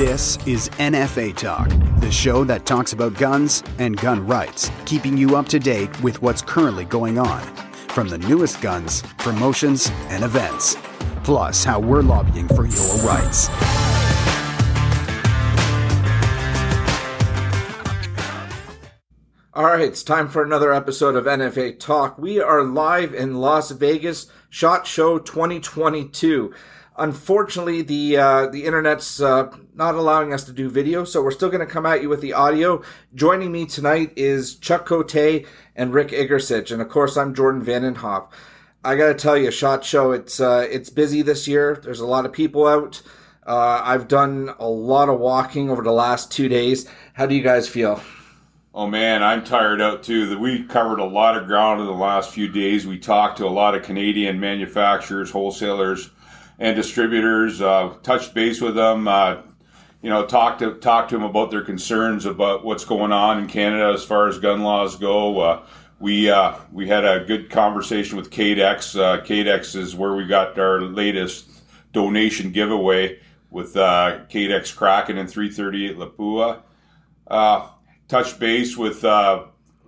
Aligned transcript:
This 0.00 0.38
is 0.46 0.70
NFA 0.78 1.36
Talk, 1.36 1.68
the 2.00 2.10
show 2.10 2.42
that 2.44 2.64
talks 2.64 2.94
about 2.94 3.18
guns 3.18 3.62
and 3.78 3.98
gun 3.98 4.26
rights, 4.26 4.70
keeping 4.86 5.14
you 5.14 5.36
up 5.36 5.46
to 5.50 5.58
date 5.58 5.90
with 6.02 6.22
what's 6.22 6.40
currently 6.40 6.86
going 6.86 7.18
on, 7.18 7.42
from 7.88 8.08
the 8.08 8.16
newest 8.16 8.62
guns, 8.62 9.02
promotions, 9.18 9.90
and 10.08 10.24
events, 10.24 10.78
plus 11.22 11.64
how 11.64 11.78
we're 11.78 12.00
lobbying 12.00 12.48
for 12.48 12.64
your 12.64 12.96
rights. 13.04 13.50
All 19.52 19.64
right, 19.64 19.82
it's 19.82 20.02
time 20.02 20.28
for 20.28 20.42
another 20.42 20.72
episode 20.72 21.14
of 21.14 21.26
NFA 21.26 21.78
Talk. 21.78 22.16
We 22.16 22.40
are 22.40 22.64
live 22.64 23.12
in 23.12 23.34
Las 23.34 23.70
Vegas, 23.72 24.28
Shot 24.48 24.86
Show 24.86 25.18
2022. 25.18 26.54
Unfortunately, 26.96 27.80
the 27.80 28.16
uh, 28.18 28.46
the 28.46 28.64
internet's 28.64 29.22
uh, 29.22 29.50
not 29.80 29.94
allowing 29.94 30.34
us 30.34 30.44
to 30.44 30.52
do 30.52 30.68
video, 30.68 31.04
so 31.04 31.22
we're 31.22 31.30
still 31.30 31.48
going 31.48 31.66
to 31.66 31.72
come 31.72 31.86
at 31.86 32.02
you 32.02 32.08
with 32.10 32.20
the 32.20 32.34
audio. 32.34 32.82
Joining 33.14 33.50
me 33.50 33.64
tonight 33.64 34.12
is 34.14 34.56
Chuck 34.56 34.84
Cote 34.84 35.46
and 35.74 35.94
Rick 35.94 36.08
Igercich, 36.08 36.70
and 36.70 36.82
of 36.82 36.90
course, 36.90 37.16
I'm 37.16 37.34
Jordan 37.34 37.64
Vandenhoff. 37.64 38.28
I 38.84 38.94
got 38.94 39.06
to 39.06 39.14
tell 39.14 39.38
you, 39.38 39.50
Shot 39.50 39.82
Show, 39.82 40.12
it's 40.12 40.38
uh, 40.38 40.68
it's 40.70 40.90
busy 40.90 41.22
this 41.22 41.48
year. 41.48 41.80
There's 41.82 42.00
a 42.00 42.06
lot 42.06 42.26
of 42.26 42.32
people 42.34 42.66
out. 42.66 43.00
Uh, 43.46 43.80
I've 43.82 44.06
done 44.06 44.52
a 44.58 44.68
lot 44.68 45.08
of 45.08 45.18
walking 45.18 45.70
over 45.70 45.82
the 45.82 45.92
last 45.92 46.30
two 46.30 46.50
days. 46.50 46.86
How 47.14 47.24
do 47.24 47.34
you 47.34 47.42
guys 47.42 47.66
feel? 47.66 48.02
Oh 48.74 48.86
man, 48.86 49.22
I'm 49.22 49.42
tired 49.42 49.80
out 49.80 50.02
too. 50.02 50.38
We 50.38 50.62
covered 50.64 51.00
a 51.00 51.06
lot 51.06 51.38
of 51.38 51.46
ground 51.46 51.80
in 51.80 51.86
the 51.86 51.92
last 51.92 52.32
few 52.32 52.48
days. 52.48 52.86
We 52.86 52.98
talked 52.98 53.38
to 53.38 53.46
a 53.46 53.48
lot 53.48 53.74
of 53.74 53.82
Canadian 53.82 54.40
manufacturers, 54.40 55.30
wholesalers, 55.30 56.10
and 56.58 56.76
distributors. 56.76 57.62
Uh, 57.62 57.94
touched 58.02 58.34
base 58.34 58.60
with 58.60 58.74
them. 58.74 59.08
Uh, 59.08 59.38
you 60.02 60.08
know, 60.08 60.26
talk 60.26 60.58
to 60.58 60.74
talked 60.74 61.10
to 61.10 61.16
them 61.16 61.24
about 61.24 61.50
their 61.50 61.62
concerns 61.62 62.24
about 62.24 62.64
what's 62.64 62.84
going 62.84 63.12
on 63.12 63.38
in 63.38 63.46
Canada 63.46 63.92
as 63.92 64.04
far 64.04 64.28
as 64.28 64.38
gun 64.38 64.62
laws 64.62 64.96
go. 64.96 65.40
Uh, 65.40 65.66
we 65.98 66.30
uh, 66.30 66.54
we 66.72 66.88
had 66.88 67.04
a 67.04 67.24
good 67.24 67.50
conversation 67.50 68.16
with 68.16 68.30
Cadex. 68.30 68.98
Uh, 68.98 69.22
Cadex 69.22 69.76
is 69.76 69.94
where 69.94 70.14
we 70.14 70.26
got 70.26 70.58
our 70.58 70.80
latest 70.80 71.50
donation 71.92 72.50
giveaway 72.50 73.18
with 73.50 73.76
uh, 73.76 74.20
Cadex 74.30 74.74
Kraken 74.74 75.18
and 75.18 75.28
338 75.28 75.98
Lapua. 75.98 76.62
Uh, 77.26 77.68
touched 78.08 78.38
base 78.38 78.76
with 78.76 79.04
uh, 79.04 79.44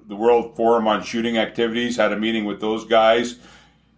the 0.07 0.17
World 0.17 0.57
Forum 0.57 0.87
on 0.87 1.03
Shooting 1.03 1.39
Activities. 1.39 1.97
Had 1.97 2.13
a 2.13 2.19
meeting 2.19 2.45
with 2.45 2.61
those 2.61 2.85
guys. 2.85 3.39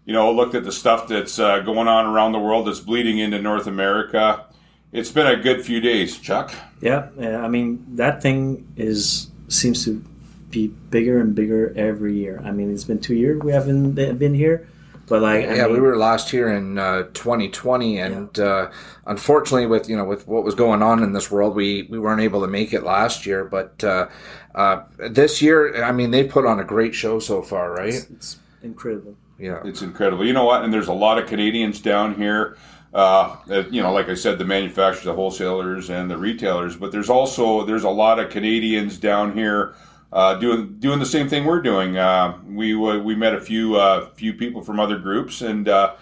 You 0.05 0.12
know, 0.12 0.31
looked 0.31 0.55
at 0.55 0.65
the 0.65 0.73
stuff 0.73 1.09
that's 1.09 1.39
uh, 1.39 1.61
going 1.61 1.89
on 1.89 2.07
around 2.07 2.33
the 2.33 2.39
world 2.39 2.67
that's 2.67 2.81
bleeding 2.81 3.19
into 3.19 3.41
North 3.41 3.67
America. 3.67 4.47
It's 4.95 5.11
been 5.11 5.27
a 5.27 5.34
good 5.37 5.64
few 5.64 5.81
days, 5.81 6.19
Chuck. 6.19 6.55
Yeah, 6.81 7.09
yeah. 7.19 7.45
I 7.45 7.48
mean, 7.48 7.84
that 7.97 8.23
thing 8.23 8.64
is 8.77 9.28
seems 9.48 9.84
to 9.84 10.03
be 10.51 10.69
bigger 10.69 11.19
and 11.19 11.34
bigger 11.34 11.75
every 11.77 12.14
year. 12.14 12.41
I 12.45 12.53
mean, 12.53 12.73
it's 12.73 12.84
been 12.84 13.01
two 13.01 13.17
years 13.17 13.42
we 13.42 13.51
haven't 13.51 13.95
been 13.95 14.34
here, 14.34 14.69
but 15.09 15.20
like, 15.20 15.48
I 15.48 15.56
yeah, 15.56 15.64
mean, 15.64 15.73
we 15.73 15.81
were 15.81 15.97
last 15.97 16.33
year 16.33 16.56
in 16.56 16.78
uh, 16.78 17.09
2020, 17.12 17.98
and 17.98 18.39
uh, 18.39 18.70
unfortunately, 19.05 19.67
with 19.67 19.89
you 19.89 19.97
know 19.97 20.05
with 20.05 20.28
what 20.28 20.45
was 20.45 20.55
going 20.55 20.81
on 20.81 21.03
in 21.03 21.12
this 21.12 21.29
world, 21.29 21.56
we 21.56 21.89
we 21.91 21.98
weren't 21.98 22.20
able 22.20 22.41
to 22.42 22.47
make 22.47 22.73
it 22.73 22.84
last 22.84 23.27
year. 23.27 23.45
But 23.45 23.83
uh, 23.83 24.06
uh, 24.55 24.84
this 25.11 25.42
year, 25.42 25.83
I 25.83 25.91
mean, 25.91 26.12
they've 26.12 26.29
put 26.29 26.47
on 26.47 26.61
a 26.61 26.64
great 26.64 26.95
show 26.95 27.19
so 27.19 27.42
far, 27.42 27.73
right? 27.73 27.92
It's, 27.92 28.11
it's 28.11 28.39
incredible. 28.62 29.17
Yeah, 29.41 29.61
It's 29.64 29.83
incredible. 29.83 30.25
You 30.25 30.33
know 30.33 30.45
what? 30.45 30.62
And 30.62 30.73
there's 30.73 30.86
a 30.86 30.92
lot 30.92 31.19
of 31.19 31.29
Canadians 31.29 31.81
down 31.81 32.14
here. 32.14 32.56
Uh, 32.95 33.37
you 33.70 33.83
know, 33.83 33.92
like 33.92 34.09
I 34.09 34.14
said, 34.14 34.39
the 34.39 34.45
manufacturers, 34.45 35.05
the 35.05 35.14
wholesalers, 35.14 35.91
and 35.91 36.11
the 36.11 36.17
retailers. 36.17 36.77
But 36.77 36.92
there's 36.92 37.11
also 37.11 37.64
there's 37.64 37.84
a 37.84 37.91
lot 37.91 38.20
of 38.20 38.31
Canadians 38.31 38.98
down 38.98 39.33
here 39.33 39.75
uh, 40.12 40.34
doing 40.36 40.78
doing 40.78 41.01
the 41.01 41.06
same 41.06 41.28
thing 41.28 41.45
we're 41.45 41.61
doing. 41.61 41.97
Uh, 41.97 42.39
we 42.47 42.75
we 42.75 43.14
met 43.17 43.35
a 43.35 43.41
few 43.41 43.74
uh, 43.77 44.11
few 44.11 44.33
people 44.33 44.63
from 44.63 44.79
other 44.79 44.98
groups, 44.98 45.42
and 45.42 45.69
uh, 45.69 45.96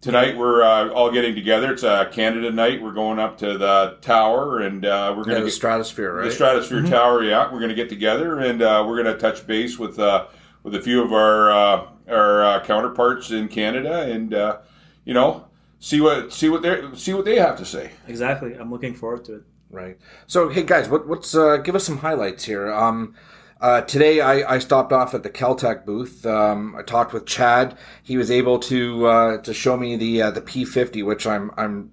tonight 0.00 0.36
we're 0.36 0.62
uh, 0.62 0.90
all 0.90 1.10
getting 1.10 1.34
together. 1.34 1.72
It's 1.72 1.82
a 1.82 2.08
Canada 2.12 2.52
night. 2.52 2.82
We're 2.82 2.92
going 2.92 3.18
up 3.18 3.38
to 3.38 3.58
the 3.58 3.96
tower, 4.00 4.60
and 4.60 4.84
uh, 4.84 5.14
we're 5.16 5.24
yeah 5.24 5.32
going 5.32 5.44
the 5.44 5.50
to 5.50 5.56
Stratosphere, 5.56 6.14
right? 6.14 6.24
the 6.26 6.30
Stratosphere 6.30 6.82
Tower. 6.82 7.24
Yeah, 7.24 7.50
we're 7.50 7.58
going 7.58 7.70
to 7.70 7.74
get 7.74 7.88
together, 7.88 8.38
and 8.38 8.62
uh, 8.62 8.84
we're 8.86 9.02
going 9.02 9.12
to 9.12 9.20
touch 9.20 9.46
base 9.46 9.78
with 9.78 9.98
uh, 9.98 10.26
with 10.62 10.74
a 10.74 10.80
few 10.80 11.02
of 11.02 11.12
our 11.12 11.50
uh, 11.50 11.86
our 12.08 12.44
uh, 12.44 12.64
counterparts 12.64 13.30
in 13.30 13.48
Canada, 13.48 14.02
and 14.02 14.34
uh, 14.34 14.58
you 15.04 15.14
know 15.14 15.46
see 15.82 16.00
what 16.00 16.32
see 16.32 16.48
what 16.48 16.62
they 16.62 16.80
see 16.94 17.12
what 17.12 17.24
they 17.26 17.36
have 17.36 17.58
to 17.58 17.64
say. 17.66 17.90
Exactly. 18.06 18.54
I'm 18.54 18.70
looking 18.70 18.94
forward 18.94 19.24
to 19.26 19.36
it. 19.36 19.42
Right. 19.68 19.98
So, 20.26 20.48
hey 20.48 20.62
guys, 20.62 20.88
what, 20.88 21.08
what's 21.08 21.34
uh, 21.34 21.56
give 21.58 21.74
us 21.74 21.84
some 21.84 21.98
highlights 21.98 22.44
here. 22.44 22.72
Um, 22.72 23.14
uh, 23.60 23.80
today, 23.82 24.20
I, 24.20 24.54
I 24.54 24.58
stopped 24.58 24.92
off 24.92 25.14
at 25.14 25.22
the 25.22 25.30
Keltec 25.30 25.84
booth. 25.84 26.26
Um, 26.26 26.74
I 26.76 26.82
talked 26.82 27.12
with 27.12 27.26
Chad. 27.26 27.78
He 28.02 28.16
was 28.16 28.30
able 28.30 28.58
to 28.60 29.06
uh, 29.06 29.38
to 29.38 29.52
show 29.52 29.76
me 29.76 29.96
the 29.96 30.22
uh, 30.22 30.30
the 30.30 30.42
P50, 30.42 31.04
which 31.04 31.26
I'm 31.26 31.50
I'm 31.56 31.90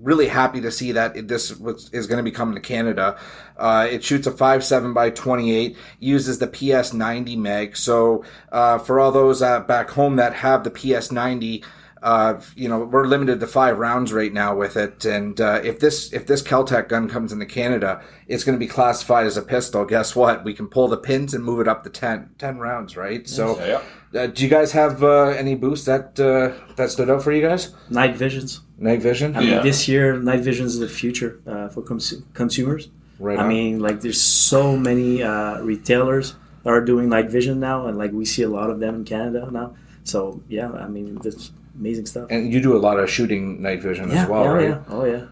really 0.00 0.28
happy 0.28 0.60
to 0.62 0.70
see 0.70 0.92
that 0.92 1.28
this 1.28 1.56
was, 1.58 1.90
is 1.92 2.06
going 2.06 2.16
to 2.16 2.22
be 2.22 2.30
coming 2.30 2.54
to 2.54 2.60
Canada. 2.60 3.18
Uh, 3.58 3.86
it 3.90 4.02
shoots 4.02 4.26
a 4.26 4.30
5.7 4.30 4.94
by 4.94 5.10
28, 5.10 5.76
uses 5.98 6.38
the 6.38 6.48
PS90 6.48 7.36
meg. 7.36 7.76
So 7.76 8.24
uh, 8.50 8.78
for 8.78 8.98
all 8.98 9.12
those 9.12 9.42
uh, 9.42 9.60
back 9.60 9.90
home 9.90 10.16
that 10.16 10.32
have 10.36 10.64
the 10.64 10.70
PS90, 10.70 11.62
uh, 12.02 12.40
you 12.56 12.68
know, 12.68 12.80
we're 12.80 13.04
limited 13.06 13.40
to 13.40 13.46
five 13.46 13.78
rounds 13.78 14.12
right 14.12 14.32
now 14.32 14.56
with 14.56 14.76
it. 14.76 15.04
And 15.04 15.40
uh, 15.40 15.60
if 15.62 15.78
this 15.80 16.12
if 16.12 16.26
this 16.26 16.42
Keltec 16.42 16.88
gun 16.88 17.08
comes 17.08 17.32
into 17.32 17.46
Canada, 17.46 18.02
it's 18.26 18.42
going 18.44 18.56
to 18.58 18.64
be 18.64 18.66
classified 18.68 19.26
as 19.26 19.36
a 19.36 19.42
pistol. 19.42 19.84
Guess 19.84 20.16
what? 20.16 20.44
We 20.44 20.54
can 20.54 20.68
pull 20.68 20.88
the 20.88 20.96
pins 20.96 21.34
and 21.34 21.44
move 21.44 21.60
it 21.60 21.68
up 21.68 21.84
to 21.84 21.90
10, 21.90 22.30
10 22.38 22.58
rounds, 22.58 22.96
right? 22.96 23.28
So, 23.28 23.58
Yeah. 23.62 23.82
uh, 24.20 24.26
do 24.28 24.42
you 24.42 24.48
guys 24.48 24.72
have 24.72 25.02
uh, 25.04 25.26
any 25.28 25.54
boosts 25.54 25.86
that 25.86 26.18
uh, 26.18 26.52
that 26.76 26.90
stood 26.90 27.10
out 27.10 27.22
for 27.22 27.32
you 27.32 27.42
guys? 27.42 27.74
Night 27.90 28.16
visions. 28.16 28.60
Night 28.78 29.02
vision. 29.02 29.36
I 29.36 29.40
mean, 29.40 29.62
this 29.62 29.86
year, 29.88 30.16
night 30.16 30.40
vision 30.40 30.64
is 30.66 30.78
the 30.78 30.88
future 30.88 31.40
uh, 31.46 31.68
for 31.68 31.82
cons- 31.82 32.22
consumers. 32.32 32.88
Right 33.18 33.38
I 33.38 33.42
on. 33.42 33.48
mean, 33.48 33.80
like, 33.80 34.00
there's 34.00 34.20
so 34.22 34.74
many 34.78 35.22
uh, 35.22 35.60
retailers 35.60 36.34
that 36.64 36.70
are 36.70 36.80
doing 36.82 37.10
night 37.10 37.28
vision 37.28 37.60
now, 37.60 37.86
and 37.86 37.98
like 37.98 38.12
we 38.12 38.24
see 38.24 38.42
a 38.42 38.48
lot 38.48 38.70
of 38.70 38.80
them 38.80 38.94
in 38.94 39.04
Canada 39.04 39.46
now. 39.52 39.74
So 40.04 40.42
yeah, 40.48 40.70
I 40.72 40.88
mean, 40.88 41.16
that's 41.16 41.52
amazing 41.78 42.06
stuff. 42.06 42.28
And 42.30 42.52
you 42.52 42.60
do 42.60 42.76
a 42.76 42.78
lot 42.78 42.98
of 42.98 43.10
shooting 43.10 43.62
night 43.62 43.82
vision 43.82 44.10
yeah, 44.10 44.22
as 44.22 44.28
well, 44.28 44.44
yeah, 44.44 44.50
right? 44.50 44.68
yeah. 44.68 44.82
Oh 44.88 45.04
yeah. 45.04 45.26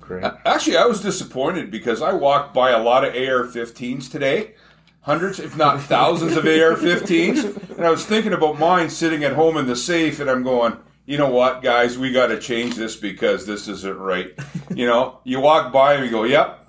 Great. 0.00 0.24
Actually, 0.44 0.76
I 0.76 0.84
was 0.84 1.00
disappointed 1.00 1.70
because 1.70 2.02
I 2.02 2.12
walked 2.12 2.52
by 2.52 2.70
a 2.70 2.82
lot 2.82 3.04
of 3.04 3.14
AR-15s 3.14 4.10
today. 4.10 4.52
Hundreds, 5.00 5.40
if 5.40 5.56
not 5.56 5.80
thousands, 5.94 6.36
of 6.36 6.44
AR-15s, 6.44 7.70
and 7.76 7.86
I 7.86 7.90
was 7.90 8.04
thinking 8.04 8.34
about 8.34 8.58
mine 8.58 8.90
sitting 8.90 9.24
at 9.24 9.32
home 9.32 9.56
in 9.56 9.66
the 9.66 9.76
safe, 9.76 10.20
and 10.20 10.28
I'm 10.28 10.42
going, 10.42 10.76
you 11.06 11.16
know 11.16 11.30
what, 11.30 11.62
guys, 11.62 11.98
we 11.98 12.12
got 12.12 12.26
to 12.26 12.38
change 12.38 12.74
this 12.74 12.96
because 12.96 13.46
this 13.46 13.66
isn't 13.66 13.98
right. 13.98 14.32
You 14.74 14.86
know, 14.86 15.20
you 15.24 15.40
walk 15.40 15.72
by 15.72 15.94
and 15.94 16.04
you 16.04 16.10
go, 16.10 16.24
yep, 16.24 16.63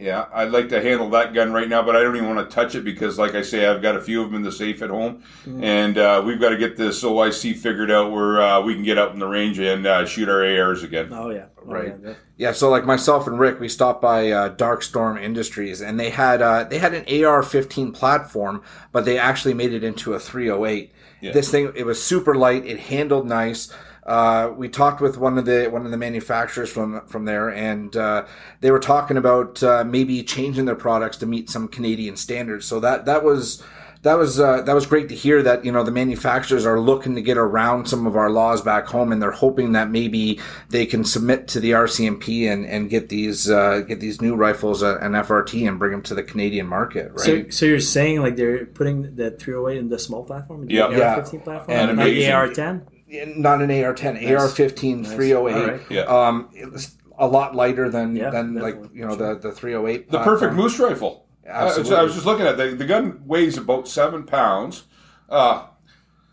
yeah, 0.00 0.26
I'd 0.32 0.50
like 0.50 0.68
to 0.70 0.80
handle 0.80 1.10
that 1.10 1.34
gun 1.34 1.52
right 1.52 1.68
now, 1.68 1.82
but 1.82 1.94
I 1.94 2.02
don't 2.02 2.16
even 2.16 2.34
want 2.34 2.48
to 2.48 2.54
touch 2.54 2.74
it 2.74 2.84
because, 2.84 3.18
like 3.18 3.34
I 3.34 3.42
say, 3.42 3.66
I've 3.66 3.82
got 3.82 3.96
a 3.96 4.00
few 4.00 4.22
of 4.22 4.28
them 4.28 4.36
in 4.36 4.42
the 4.42 4.50
safe 4.52 4.80
at 4.82 4.90
home, 4.90 5.22
and 5.46 5.98
uh, 5.98 6.22
we've 6.24 6.40
got 6.40 6.50
to 6.50 6.56
get 6.56 6.76
this 6.76 7.02
OIC 7.04 7.56
figured 7.58 7.90
out 7.90 8.10
where 8.10 8.40
uh, 8.40 8.60
we 8.62 8.74
can 8.74 8.82
get 8.82 8.98
out 8.98 9.12
in 9.12 9.18
the 9.18 9.26
range 9.28 9.58
and 9.58 9.86
uh, 9.86 10.06
shoot 10.06 10.28
our 10.28 10.44
ARs 10.44 10.82
again. 10.82 11.10
Oh 11.12 11.30
yeah. 11.30 11.46
Oh, 11.58 11.62
Right. 11.66 11.88
yeah, 11.88 11.96
that- 12.02 12.16
Yeah, 12.38 12.52
so 12.52 12.70
like 12.70 12.86
myself 12.86 13.26
and 13.26 13.38
Rick, 13.38 13.60
we 13.60 13.68
stopped 13.68 14.00
by 14.00 14.30
uh, 14.30 14.54
Darkstorm 14.56 15.22
Industries, 15.22 15.80
and 15.82 16.00
they 16.00 16.10
had 16.10 16.40
uh, 16.40 16.64
they 16.64 16.78
had 16.78 16.94
an 16.94 17.02
AR-15 17.24 17.92
platform, 17.94 18.62
but 18.92 19.04
they 19.04 19.18
actually 19.18 19.54
made 19.54 19.72
it 19.74 19.84
into 19.84 20.14
a 20.14 20.18
308. 20.18 20.92
Yeah. 21.20 21.32
This 21.32 21.50
thing 21.50 21.70
it 21.76 21.84
was 21.84 22.02
super 22.02 22.34
light, 22.34 22.64
it 22.64 22.78
handled 22.80 23.26
nice. 23.28 23.70
Uh, 24.10 24.52
we 24.56 24.68
talked 24.68 25.00
with 25.00 25.16
one 25.16 25.38
of 25.38 25.44
the 25.44 25.68
one 25.68 25.84
of 25.84 25.92
the 25.92 25.96
manufacturers 25.96 26.68
from 26.70 27.00
from 27.06 27.26
there, 27.26 27.48
and 27.48 27.96
uh, 27.96 28.26
they 28.60 28.72
were 28.72 28.80
talking 28.80 29.16
about 29.16 29.62
uh, 29.62 29.84
maybe 29.84 30.20
changing 30.24 30.64
their 30.64 30.74
products 30.74 31.16
to 31.18 31.26
meet 31.26 31.48
some 31.48 31.68
Canadian 31.68 32.16
standards. 32.16 32.66
So 32.66 32.80
that 32.80 33.04
that 33.04 33.22
was 33.22 33.62
that 34.02 34.14
was 34.18 34.40
uh, 34.40 34.62
that 34.62 34.74
was 34.74 34.84
great 34.84 35.08
to 35.10 35.14
hear 35.14 35.42
that 35.44 35.64
you 35.64 35.70
know 35.70 35.84
the 35.84 35.92
manufacturers 35.92 36.66
are 36.66 36.80
looking 36.80 37.14
to 37.14 37.22
get 37.22 37.36
around 37.36 37.86
some 37.86 38.04
of 38.04 38.16
our 38.16 38.30
laws 38.30 38.62
back 38.62 38.86
home, 38.86 39.12
and 39.12 39.22
they're 39.22 39.30
hoping 39.30 39.72
that 39.72 39.90
maybe 39.92 40.40
they 40.70 40.86
can 40.86 41.04
submit 41.04 41.46
to 41.46 41.60
the 41.60 41.70
RCMP 41.70 42.50
and, 42.52 42.66
and 42.66 42.90
get 42.90 43.10
these 43.10 43.48
uh, 43.48 43.82
get 43.86 44.00
these 44.00 44.20
new 44.20 44.34
rifles 44.34 44.82
uh, 44.82 44.98
an 45.00 45.12
FRT 45.12 45.68
and 45.68 45.78
bring 45.78 45.92
them 45.92 46.02
to 46.02 46.16
the 46.16 46.24
Canadian 46.24 46.66
market, 46.66 47.12
right? 47.12 47.20
So, 47.20 47.48
so 47.50 47.66
you're 47.66 47.78
saying 47.78 48.22
like 48.22 48.34
they're 48.34 48.66
putting 48.66 49.14
the 49.14 49.30
308 49.30 49.78
in 49.78 49.88
the 49.88 50.00
small 50.00 50.24
platform, 50.24 50.66
the 50.66 50.74
Yeah. 50.74 50.86
AR-15 50.86 51.44
platform, 51.44 51.78
And 51.78 51.96
not 51.96 52.04
the 52.06 52.10
amazing. 52.10 52.32
AR-10. 52.32 52.82
Not 53.10 53.60
an 53.62 53.70
AR-10, 53.70 54.30
AR-15 54.30 55.02
Nice. 55.02 55.12
308. 55.12 55.54
All 55.54 55.68
right. 55.68 55.80
Yeah. 55.90 56.00
Um, 56.02 56.48
it's 56.52 56.96
a 57.18 57.26
lot 57.26 57.54
lighter 57.54 57.90
than 57.90 58.16
Yeah, 58.16 58.30
than 58.30 58.54
like 58.54 58.76
you 58.94 59.06
know 59.06 59.14
the 59.16 59.36
the 59.38 59.52
308. 59.52 60.06
The 60.06 60.18
platform. 60.18 60.38
perfect 60.38 60.54
moose 60.54 60.78
rifle. 60.78 61.26
Uh, 61.48 61.68
so 61.70 61.80
Absolutely. 61.80 61.96
I 61.96 62.02
was 62.02 62.14
just 62.14 62.26
looking 62.26 62.46
at 62.46 62.58
it. 62.58 62.70
The, 62.70 62.76
the 62.76 62.86
gun 62.86 63.22
weighs 63.26 63.58
about 63.58 63.88
seven 63.88 64.24
pounds. 64.24 64.84
Uh, 65.28 65.66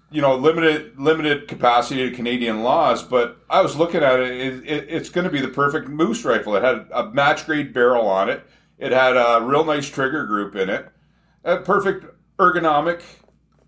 you 0.10 0.22
know, 0.22 0.36
limited 0.36 0.98
limited 0.98 1.48
capacity 1.48 2.10
to 2.10 2.16
Canadian 2.16 2.64
laws, 2.64 3.04
but 3.04 3.40
I 3.50 3.62
was 3.62 3.76
looking 3.76 4.02
at 4.02 4.20
it. 4.20 4.32
it, 4.32 4.54
it 4.66 4.86
it's 4.90 5.10
going 5.10 5.26
to 5.26 5.32
be 5.32 5.42
the 5.42 5.50
perfect 5.50 5.90
moose 5.90 6.24
rifle. 6.24 6.56
It 6.56 6.64
had 6.64 6.88
a 6.94 7.10
match 7.12 7.46
grade 7.46 7.74
barrel 7.74 8.08
on 8.08 8.30
it. 8.30 8.46
It 8.78 8.92
had 8.92 9.18
a 9.18 9.42
real 9.44 9.66
nice 9.66 9.90
trigger 9.90 10.26
group 10.26 10.56
in 10.56 10.70
it. 10.70 10.88
A 11.44 11.58
perfect 11.58 12.06
ergonomic 12.38 13.02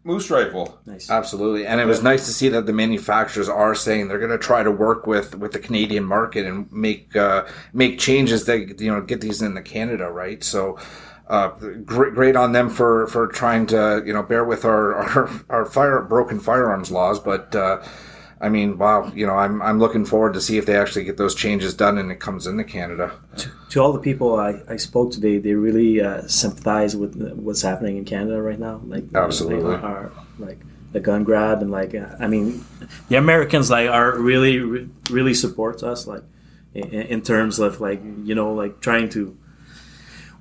moose 0.10 0.30
rifle. 0.32 0.80
Nice. 0.86 1.10
Absolutely, 1.10 1.68
and 1.68 1.80
it 1.80 1.86
was 1.86 2.02
nice 2.02 2.26
to 2.26 2.34
see 2.34 2.50
that 2.50 2.66
the 2.66 2.74
manufacturers 2.74 3.48
are 3.48 3.76
saying 3.76 4.08
they're 4.08 4.18
going 4.18 4.32
to 4.32 4.40
try 4.40 4.64
to 4.64 4.72
work 4.72 5.06
with 5.06 5.36
with 5.36 5.52
the 5.52 5.60
Canadian 5.60 6.04
market 6.04 6.46
and 6.46 6.72
make 6.72 7.16
uh, 7.16 7.46
make 7.74 8.00
changes 8.00 8.46
that 8.46 8.82
you 8.82 8.92
know 8.92 9.02
get 9.02 9.22
these 9.22 9.42
into 9.42 9.62
Canada, 9.62 10.10
right? 10.10 10.44
So. 10.44 10.78
Uh, 11.30 11.50
great, 11.86 12.16
great 12.16 12.36
on 12.36 12.54
them 12.54 12.72
for, 12.72 13.06
for 13.06 13.28
trying 13.28 13.68
to 13.68 14.02
you 14.04 14.12
know 14.12 14.24
bear 14.24 14.44
with 14.44 14.66
our 14.66 14.96
our, 15.16 15.30
our 15.48 15.66
fire 15.66 16.02
broken 16.02 16.40
firearms 16.40 16.90
laws, 16.90 17.20
but 17.20 17.56
uh, 17.56 17.80
I 18.42 18.48
mean, 18.48 18.78
wow, 18.78 19.12
you 19.14 19.28
know, 19.28 19.34
I'm 19.34 19.62
I'm 19.62 19.80
looking 19.80 20.06
forward 20.06 20.34
to 20.34 20.42
see 20.42 20.58
if 20.58 20.66
they 20.66 20.78
actually 20.78 21.04
get 21.04 21.18
those 21.18 21.36
changes 21.36 21.74
done 21.74 21.98
and 21.98 22.10
it 22.12 22.20
comes 22.20 22.48
into 22.48 22.64
Canada. 22.64 23.12
To, 23.38 23.52
to 23.72 23.80
all 23.82 23.92
the 23.92 24.00
people 24.00 24.40
I, 24.40 24.62
I 24.70 24.78
spoke 24.78 25.12
today, 25.12 25.40
they 25.40 25.54
really 25.54 26.00
uh, 26.00 26.22
sympathize 26.28 26.96
with 26.96 27.16
what's 27.34 27.62
happening 27.62 27.98
in 27.98 28.06
Canada 28.06 28.42
right 28.42 28.60
now. 28.60 28.82
Like 28.86 29.04
Absolutely. 29.14 29.76
they 29.76 29.82
are 29.82 30.12
like 30.38 30.60
the 30.94 31.02
gun 31.02 31.24
grab 31.24 31.62
and 31.62 31.70
like 31.70 31.94
uh, 31.94 32.16
I 32.20 32.28
mean, 32.28 32.64
the 33.10 33.18
Americans 33.18 33.70
like 33.70 33.90
are 33.90 34.18
really 34.18 34.60
re- 34.60 34.90
really 35.10 35.34
supports 35.34 35.84
us 35.84 36.08
like 36.08 36.24
in, 36.74 36.90
in 36.90 37.22
terms 37.22 37.60
of 37.60 37.82
like 37.82 38.02
you 38.24 38.36
know 38.36 38.54
like 38.54 38.80
trying 38.80 39.10
to 39.10 39.38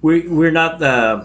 we 0.03 0.29
we're 0.29 0.53
not 0.53 0.81
uh, 0.81 1.25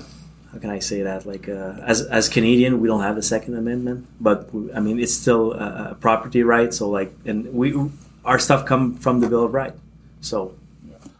how 0.53 0.59
can 0.59 0.69
I 0.69 0.79
say 0.79 1.01
that 1.01 1.25
like 1.25 1.49
uh, 1.49 1.73
as 1.81 2.01
as 2.03 2.29
Canadian 2.29 2.79
we 2.79 2.87
don't 2.87 3.01
have 3.01 3.15
the 3.15 3.23
Second 3.23 3.57
Amendment, 3.57 4.07
but 4.21 4.53
we, 4.53 4.71
I 4.71 4.79
mean 4.79 4.99
it's 4.99 5.13
still 5.13 5.53
a, 5.53 5.89
a 5.91 5.95
property 5.95 6.43
right. 6.43 6.71
So 6.73 6.89
like 6.89 7.11
and 7.25 7.51
we 7.53 7.73
our 8.23 8.39
stuff 8.39 8.65
come 8.65 8.95
from 8.95 9.19
the 9.19 9.27
Bill 9.27 9.45
of 9.45 9.53
Rights. 9.53 9.79
So 10.21 10.53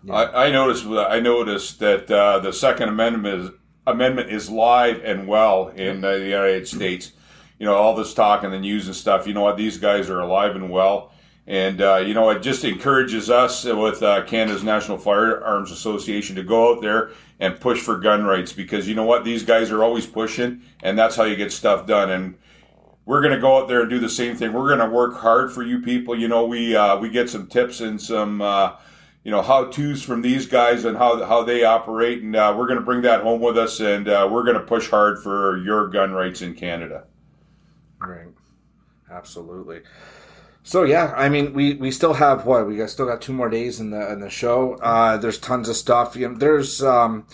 I, 0.10 0.48
I 0.48 0.52
noticed. 0.52 0.86
I 0.86 1.20
noticed 1.20 1.80
that 1.80 2.12
uh, 2.12 2.40
the 2.40 2.52
Second 2.52 2.90
Amendment 2.90 3.44
is, 3.44 3.52
Amendment 3.88 4.30
is 4.30 4.50
live 4.50 5.02
and 5.04 5.28
well 5.28 5.70
in 5.70 6.04
uh, 6.04 6.12
the 6.12 6.26
United 6.26 6.68
States. 6.68 7.14
You 7.58 7.66
know, 7.66 7.76
all 7.76 7.96
this 7.96 8.14
talk 8.14 8.44
and 8.44 8.52
the 8.52 8.60
news 8.60 8.88
and 8.88 8.96
stuff. 8.96 9.28
You 9.28 9.34
know 9.34 9.42
what? 9.42 9.58
These 9.58 9.78
guys 9.78 10.10
are 10.10 10.20
alive 10.20 10.56
and 10.56 10.70
well, 10.70 11.13
and 11.46 11.82
uh, 11.82 11.98
you 11.98 12.14
know 12.14 12.30
it 12.30 12.42
just 12.42 12.64
encourages 12.64 13.30
us 13.30 13.66
with 13.66 14.02
uh, 14.02 14.24
Canada's 14.26 14.64
National 14.64 14.98
Firearms 14.98 15.72
Association 15.72 16.36
to 16.36 16.44
go 16.44 16.74
out 16.74 16.82
there 16.82 17.12
and 17.40 17.60
push 17.60 17.82
for 17.82 17.98
gun 17.98 18.24
rights 18.24 18.54
because 18.54 18.88
you 18.88 18.96
know 18.96 19.04
what? 19.04 19.24
These 19.24 19.44
guys 19.44 19.72
are 19.72 19.84
always 19.84 20.06
pushing, 20.06 20.62
and 20.82 20.98
that's 20.98 21.16
how 21.16 21.24
you 21.24 21.36
get 21.36 21.52
stuff 21.52 21.86
done. 21.86 22.10
And 22.10 22.36
we're 23.06 23.22
going 23.22 23.34
to 23.34 23.40
go 23.40 23.58
out 23.58 23.68
there 23.68 23.82
and 23.82 23.90
do 23.90 24.00
the 24.00 24.10
same 24.10 24.36
thing. 24.36 24.54
We're 24.54 24.68
going 24.68 24.80
to 24.80 24.94
work 24.94 25.18
hard 25.18 25.52
for 25.52 25.62
you 25.64 25.82
people. 25.82 26.18
You 26.18 26.28
know, 26.28 26.46
we 26.46 26.76
uh, 26.76 26.98
we 26.98 27.10
get 27.10 27.30
some 27.30 27.48
tips 27.48 27.82
and 27.82 28.02
some 28.02 28.42
uh, 28.42 28.76
you 29.24 29.32
know 29.32 29.42
how 29.42 29.66
tos 29.66 30.02
from 30.02 30.22
these 30.22 30.46
guys 30.46 30.86
and 30.86 30.98
how 30.98 31.24
how 31.26 31.44
they 31.44 31.64
operate, 31.64 32.22
and 32.22 32.36
uh, 32.36 32.54
we're 32.58 32.68
going 32.68 32.80
to 32.80 32.86
bring 32.86 33.02
that 33.02 33.22
home 33.22 33.42
with 33.42 33.58
us, 33.58 33.80
and 33.80 34.08
uh, 34.08 34.28
we're 34.32 34.44
going 34.44 34.58
to 34.58 34.64
push 34.64 34.90
hard 34.90 35.22
for 35.22 35.58
your 35.58 35.88
gun 35.90 36.12
rights 36.12 36.42
in 36.42 36.54
Canada. 36.54 37.06
Right. 38.00 38.28
Absolutely. 39.10 39.82
So 40.66 40.84
yeah, 40.84 41.14
I 41.16 41.28
mean, 41.30 41.54
we, 41.54 41.74
we 41.74 41.92
still 41.92 42.14
have 42.14 42.46
what 42.46 42.66
we 42.68 42.78
got 42.78 42.90
still 42.90 43.06
got 43.06 43.22
two 43.22 43.34
more 43.34 43.50
days 43.50 43.80
in 43.80 43.92
the 43.92 44.12
in 44.12 44.20
the 44.22 44.30
show. 44.30 44.76
Uh, 44.76 45.18
there's 45.18 45.38
tons 45.38 45.68
of 45.70 45.76
stuff. 45.76 46.16
You 46.16 46.30
know, 46.30 46.36
there's 46.38 46.82
um, 46.82 47.28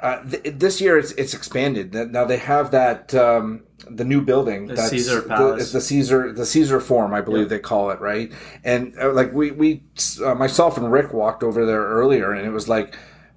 uh, 0.00 0.22
th- 0.22 0.54
this 0.58 0.80
year 0.80 0.96
it's 0.96 1.10
it's 1.12 1.34
expanded. 1.34 1.92
Now 1.92 2.24
they 2.24 2.36
have 2.38 2.70
that 2.70 3.12
um, 3.14 3.64
the 3.90 4.04
new 4.04 4.20
building. 4.22 4.66
The 4.68 4.74
that's 4.74 4.90
Caesar 4.90 5.22
the- 5.22 5.28
Palace. 5.28 5.62
it's 5.64 5.72
the 5.72 5.80
Caesar 5.80 6.32
the 6.32 6.46
Caesar 6.46 6.78
Forum, 6.80 7.12
I 7.12 7.20
believe 7.20 7.42
Yeah. 7.44 7.48
they 7.48 7.58
call 7.58 7.90
it, 7.90 8.00
right? 8.00 8.32
And 8.62 8.94
uh, 8.96 9.12
like 9.12 9.32
we 9.32 9.50
we 9.50 9.82
uh, 10.24 10.36
myself 10.36 10.76
and 10.78 10.92
Rick 10.92 11.12
walked 11.12 11.42
over 11.42 11.66
there 11.66 11.82
earlier, 11.82 12.30
and 12.32 12.46
it 12.46 12.50
was 12.52 12.68
like 12.68 12.94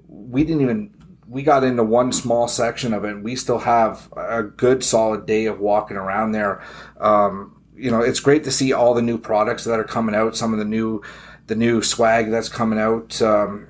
we 0.07 0.43
didn't 0.43 0.61
even 0.61 0.93
we 1.27 1.41
got 1.41 1.63
into 1.63 1.83
one 1.83 2.11
small 2.11 2.47
section 2.47 2.93
of 2.93 3.05
it 3.05 3.11
and 3.11 3.23
we 3.23 3.35
still 3.37 3.59
have 3.59 4.11
a 4.17 4.43
good 4.43 4.83
solid 4.83 5.25
day 5.25 5.45
of 5.45 5.59
walking 5.61 5.95
around 5.95 6.33
there 6.33 6.61
um, 6.99 7.55
you 7.75 7.89
know 7.91 8.01
it's 8.01 8.19
great 8.19 8.43
to 8.43 8.51
see 8.51 8.73
all 8.73 8.93
the 8.93 9.01
new 9.01 9.17
products 9.17 9.63
that 9.63 9.79
are 9.79 9.83
coming 9.83 10.15
out 10.15 10.35
some 10.35 10.53
of 10.53 10.59
the 10.59 10.65
new 10.65 11.01
the 11.47 11.55
new 11.55 11.81
swag 11.81 12.29
that's 12.29 12.49
coming 12.49 12.79
out 12.79 13.21
um, 13.21 13.67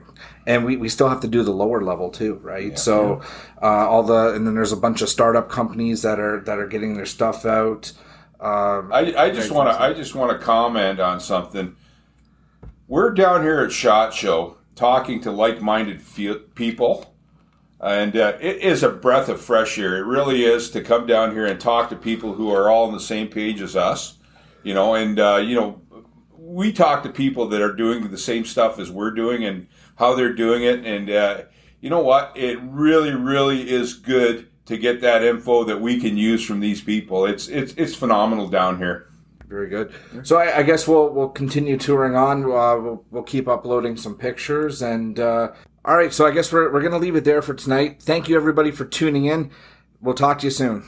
and 0.48 0.65
we, 0.65 0.75
we 0.75 0.89
still 0.89 1.07
have 1.09 1.21
to 1.21 1.27
do 1.27 1.44
the 1.44 1.51
lower 1.51 1.81
level 1.81 2.09
too 2.09 2.36
right? 2.44 2.77
So 2.77 3.21
uh, 3.62 3.65
all 3.65 4.03
the 4.03 4.33
and 4.33 4.45
then 4.45 4.56
there's 4.56 4.71
a 4.71 4.77
bunch 4.77 5.01
of 5.01 5.09
startup 5.09 5.50
companies 5.50 6.01
that 6.01 6.19
are 6.19 6.42
that 6.42 6.59
are 6.59 6.68
getting 6.68 6.95
their 6.95 7.06
stuff 7.06 7.45
out 7.45 7.94
um, 8.42 8.92
I, 8.92 9.13
I 9.15 9.30
just 9.30 9.51
want 9.51 9.69
to 9.69 9.80
I 9.80 9.94
just 9.94 10.15
want 10.15 10.31
to 10.31 10.44
comment 10.44 11.00
on 11.00 11.19
something. 11.19 11.75
We're 12.88 13.12
down 13.12 13.44
here 13.44 13.59
at 13.59 13.71
Shot 13.71 14.15
Show 14.15 14.57
talking 14.74 15.21
to 15.21 15.31
like-minded 15.31 16.01
fe- 16.01 16.39
people, 16.56 17.11
and 17.81 18.16
uh, 18.16 18.38
it 18.39 18.57
is 18.57 18.83
a 18.83 18.89
breath 18.89 19.28
of 19.28 19.42
fresh 19.42 19.78
air. 19.80 19.98
It 19.98 20.06
really 20.06 20.44
is 20.44 20.69
to 20.72 20.81
come 20.81 21.07
down 21.07 21.31
here 21.31 21.45
and 21.45 21.60
talk 21.60 21.89
to 21.89 21.95
people 21.95 22.33
who 22.33 22.51
are 22.51 22.69
all 22.69 22.86
on 22.86 22.94
the 22.94 23.00
same 23.00 23.28
page 23.28 23.62
as 23.62 23.75
us. 23.75 24.18
You 24.63 24.75
know, 24.75 24.94
and 24.94 25.19
uh, 25.19 25.42
you 25.44 25.56
know, 25.56 25.81
we 26.38 26.72
talk 26.72 27.01
to 27.04 27.10
people 27.10 27.48
that 27.48 27.62
are 27.62 27.74
doing 27.74 28.10
the 28.10 28.18
same 28.18 28.45
stuff 28.45 28.78
as 28.78 28.92
we're 28.92 29.12
doing 29.12 29.44
and 29.45 29.68
how 29.95 30.13
they're 30.13 30.33
doing 30.33 30.63
it. 30.63 30.86
And 30.86 31.10
uh, 31.10 31.42
you 31.80 31.89
know 31.89 32.01
what? 32.01 32.33
It 32.36 32.60
really, 32.62 33.12
really 33.12 33.69
is 33.69 33.95
good 33.95 34.48
to 34.66 34.78
get 34.78 35.01
that 35.01 35.24
info 35.24 35.63
that 35.63 35.81
we 35.81 36.00
can 36.00 36.18
use 36.18 36.45
from 36.45 36.60
these 36.60 36.81
people. 36.81 37.25
It's 37.25 37.48
it's 37.48 37.74
it's 37.74 37.95
phenomenal 37.95 38.48
down 38.48 38.78
here. 38.78 39.07
Very 39.48 39.68
good. 39.68 39.94
So 40.24 40.38
I, 40.38 40.60
I 40.60 40.63
guess 40.63 40.88
we'll 40.88 41.10
we'll 41.10 41.30
continue 41.30 41.78
touring 41.78 42.16
on. 42.16 42.44
Uh, 42.44 42.78
we'll 42.78 43.06
we'll 43.10 43.24
keep 43.24 43.48
uploading 43.48 43.98
some 43.98 44.16
pictures 44.16 44.81
and 44.81 45.19
uh, 45.19 45.51
all 45.86 45.95
right. 45.95 46.13
So 46.13 46.25
I 46.25 46.31
guess 46.31 46.51
we're 46.51 46.72
we're 46.72 46.81
gonna 46.81 46.98
leave 46.98 47.16
it 47.16 47.24
there 47.24 47.42
for 47.42 47.54
tonight. 47.54 48.01
Thank 48.01 48.30
you 48.30 48.36
everybody 48.36 48.72
for 48.72 48.86
tuning 48.86 49.25
in. 49.25 49.51
We'll 50.01 50.16
talk 50.16 50.39
to 50.39 50.48
you 50.48 50.51
soon. 50.51 50.83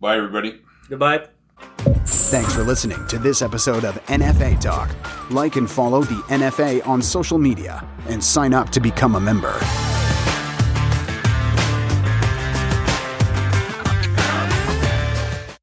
Bye, 0.00 0.16
everybody. 0.16 0.60
goodbye. 0.88 1.28
Thanks 2.04 2.54
for 2.54 2.64
listening 2.64 3.06
to 3.06 3.18
this 3.18 3.40
episode 3.40 3.84
of 3.84 3.94
NFA 4.06 4.60
Talk. 4.60 4.90
Like 5.30 5.56
and 5.56 5.70
follow 5.70 6.02
the 6.02 6.20
NFA 6.28 6.86
on 6.86 7.00
social 7.00 7.38
media 7.38 7.86
and 8.08 8.22
sign 8.22 8.52
up 8.52 8.70
to 8.70 8.80
become 8.80 9.14
a 9.14 9.20
member. 9.20 9.58